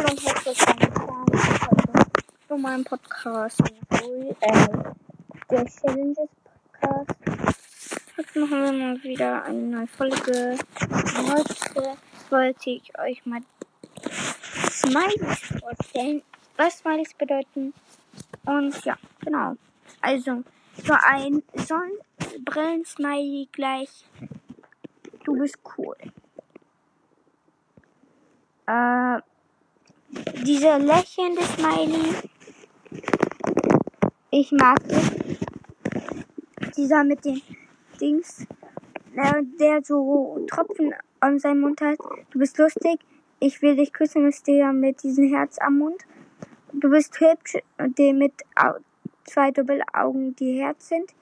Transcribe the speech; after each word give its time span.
Hallo 0.00 0.12
und 0.12 0.26
herzlich 0.26 0.58
willkommen 0.78 1.26
zu 2.48 2.56
meinem 2.56 2.84
Podcast. 2.84 3.60
Äh, 3.60 4.68
der 5.50 5.66
Challenges 5.66 6.30
Podcast. 6.42 7.10
Heute 8.16 8.38
machen 8.40 8.62
wir 8.62 8.72
mal 8.72 9.02
wieder 9.02 9.44
eine 9.44 9.58
neue 9.58 9.86
Folge. 9.88 10.56
Heute 10.80 11.98
wollte 12.30 12.70
ich 12.70 12.98
euch 12.98 13.26
mal 13.26 13.42
Smileys 14.70 15.52
vorstellen. 15.60 16.22
Was 16.56 16.78
Smileys 16.78 17.12
bedeuten. 17.12 17.74
Und 18.46 18.82
ja, 18.86 18.96
genau. 19.22 19.56
Also, 20.00 20.44
so 20.82 20.94
ein 20.94 21.42
Sonnenbrillen-Smiley 21.56 23.50
gleich. 23.52 24.06
Du 25.24 25.36
bist 25.36 25.58
cool. 25.76 25.96
Äh, 28.66 28.99
dieser 30.44 30.78
lächelnde 30.78 31.42
Smiley. 31.42 32.14
Ich 34.30 34.52
mag 34.52 34.78
es. 34.88 35.10
Dieser 36.76 37.04
mit 37.04 37.24
den 37.24 37.42
Dings, 38.00 38.46
der, 39.14 39.42
der 39.58 39.82
so 39.84 40.44
Tropfen 40.48 40.94
an 41.20 41.38
seinem 41.38 41.60
Mund 41.60 41.80
hat. 41.80 41.98
Du 42.30 42.38
bist 42.38 42.56
lustig. 42.58 43.00
Ich 43.38 43.60
will 43.62 43.76
dich 43.76 43.92
küssen, 43.92 44.28
ist 44.28 44.46
der 44.46 44.72
mit 44.72 45.02
diesem 45.02 45.28
Herz 45.28 45.58
am 45.58 45.78
Mund. 45.78 46.02
Du 46.72 46.90
bist 46.90 47.18
hübsch, 47.20 47.56
der 47.78 48.14
mit 48.14 48.32
zwei 49.24 49.50
Doppelaugen, 49.50 50.36
die 50.36 50.60
Herz 50.60 50.88
sind. 50.88 51.14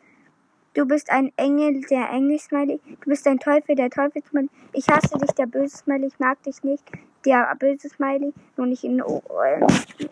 Du 0.74 0.84
bist 0.84 1.10
ein 1.10 1.32
Engel, 1.36 1.80
der 1.82 2.10
Engel-Smiley. 2.10 2.80
Du 3.00 3.10
bist 3.10 3.26
ein 3.26 3.38
Teufel, 3.38 3.74
der 3.74 3.90
Teufel-Smiley. 3.90 4.48
Ich 4.72 4.86
hasse 4.88 5.16
dich, 5.18 5.30
der 5.32 5.46
böse 5.46 5.78
Smiley. 5.78 6.06
Ich 6.08 6.18
mag 6.18 6.42
dich 6.42 6.62
nicht, 6.62 6.84
der 7.24 7.54
böse 7.58 7.88
Smiley. 7.88 8.32
Nur 8.56 8.66
nicht 8.66 8.84
in 8.84 9.00
äh, 9.00 9.66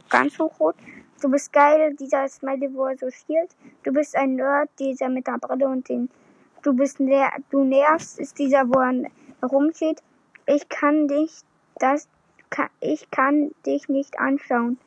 ganz 0.09 0.38
hochrot. 0.38 0.77
Du 1.20 1.30
bist 1.30 1.52
geil, 1.52 1.95
dieser 1.98 2.28
Smiley, 2.28 2.72
wo 2.75 2.84
er 2.86 2.97
so 2.98 3.08
schielt. 3.11 3.55
Du 3.83 3.92
bist 3.92 4.14
ein 4.17 4.36
Nerd, 4.36 4.69
dieser 4.78 5.08
mit 5.08 5.27
der 5.27 5.39
Brille 5.39 5.66
und 5.66 5.89
den. 5.89 6.11
Du 6.62 6.72
bist 6.75 7.00
ner 7.00 7.31
du 7.50 7.64
nervst, 7.64 8.19
ist 8.19 8.39
dieser, 8.39 8.69
wo 8.69 8.81
er 8.81 9.11
rumsteht. 9.47 10.03
Ich 10.47 10.69
kann 10.69 11.08
dich, 11.08 11.41
das, 11.78 12.08
kann, 12.50 12.69
ich 12.81 13.11
kann 13.11 13.53
dich 13.64 13.88
nicht 13.88 14.19
anschauen. 14.19 14.78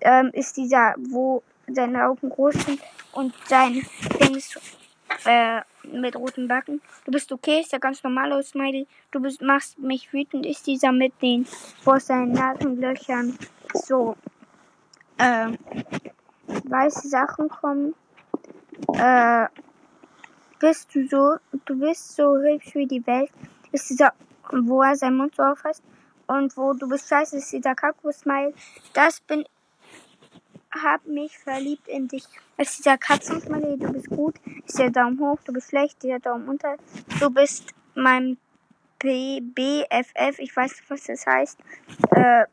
Ähm, 0.00 0.30
ist 0.32 0.56
dieser, 0.56 0.94
wo 0.96 1.42
seine 1.66 2.06
Augen 2.06 2.30
groß 2.30 2.54
sind 2.54 2.80
und 3.12 3.34
sein 3.46 3.84
Dings 4.20 4.77
äh, 5.24 5.60
mit 5.82 6.16
roten 6.16 6.48
Backen. 6.48 6.80
Du 7.04 7.12
bist 7.12 7.32
okay, 7.32 7.60
ist 7.60 7.72
der 7.72 7.80
ganz 7.80 8.02
normale 8.02 8.42
Smiley. 8.42 8.86
Du 9.10 9.20
bist, 9.20 9.42
machst 9.42 9.78
mich 9.78 10.12
wütend, 10.12 10.46
ist 10.46 10.66
dieser 10.66 10.92
mit 10.92 11.12
den 11.22 11.46
vor 11.82 12.00
seinen 12.00 12.32
Nasenlöchern 12.32 13.38
so 13.74 14.16
äh, 15.18 15.48
weiße 16.46 17.08
Sachen 17.08 17.48
kommen. 17.48 17.94
Äh, 18.94 19.46
bist 20.58 20.94
du 20.94 21.06
so, 21.08 21.36
du 21.66 21.78
bist 21.78 22.16
so 22.16 22.36
hübsch 22.36 22.74
wie 22.74 22.86
die 22.86 23.06
Welt. 23.06 23.30
Ist 23.72 23.90
dieser, 23.90 24.12
wo 24.50 24.82
er 24.82 24.96
seinen 24.96 25.16
Mund 25.16 25.34
so 25.36 25.42
aufhast. 25.42 25.82
Und 26.26 26.56
wo 26.56 26.74
du 26.74 26.88
bist 26.88 27.08
scheiße, 27.08 27.38
ist 27.38 27.52
dieser 27.52 27.74
Kakao-Smile. 27.74 28.52
Das 28.92 29.20
bin 29.20 29.44
hab 30.70 31.06
mich 31.06 31.38
verliebt 31.38 31.88
in 31.88 32.08
dich. 32.08 32.24
Ist 32.56 32.78
dieser 32.78 32.98
Katzensmiley, 32.98 33.78
du 33.78 33.92
bist 33.92 34.08
gut, 34.08 34.34
ist 34.66 34.78
der 34.78 34.90
Daumen 34.90 35.18
hoch, 35.20 35.38
du 35.44 35.52
bist 35.52 35.70
schlecht, 35.70 36.02
der 36.02 36.18
Daumen 36.18 36.48
unter. 36.48 36.76
Du 37.20 37.30
bist 37.30 37.74
mein 37.94 38.38
BFF, 38.98 40.38
ich 40.38 40.54
weiß 40.54 40.72
nicht, 40.76 40.90
was 40.90 41.04
das 41.04 41.26
heißt. 41.26 41.58
Äh, 42.10 42.44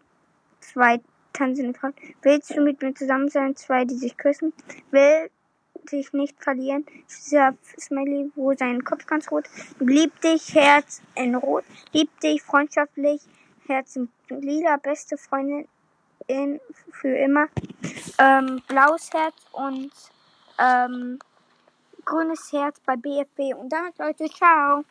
zwei 0.59 1.02
tanzende 1.33 1.77
Frauen. 1.77 1.93
Willst 2.21 2.55
du 2.55 2.61
mit 2.61 2.81
mir 2.81 2.93
zusammen 2.93 3.30
sein? 3.30 3.55
Zwei, 3.55 3.86
die 3.86 3.95
sich 3.95 4.17
küssen. 4.17 4.53
Will 4.91 5.30
dich 5.91 6.13
nicht 6.13 6.41
verlieren. 6.41 6.86
Dieser 7.09 7.55
Smiley, 7.80 8.32
wo 8.36 8.53
sein 8.53 8.83
Kopf 8.83 9.05
ganz 9.05 9.32
rot. 9.32 9.45
Lieb 9.80 10.20
dich, 10.21 10.55
Herz 10.55 11.02
in 11.15 11.36
Rot. 11.36 11.64
Lieb 11.93 12.09
dich, 12.21 12.42
freundschaftlich, 12.42 13.21
Herz 13.67 13.95
in 13.95 14.09
Lila, 14.30 14.77
beste 14.77 15.17
Freundin 15.17 15.67
in, 16.27 16.59
für 16.91 17.15
immer. 17.15 17.47
Ähm, 18.17 18.61
blaues 18.67 19.09
Herz 19.13 19.36
und 19.52 19.91
ähm, 20.59 21.19
grünes 22.03 22.52
Herz 22.52 22.80
bei 22.86 22.95
BFB. 22.95 23.58
Und 23.58 23.69
damit, 23.69 23.97
Leute, 23.97 24.25
ciao. 24.30 24.83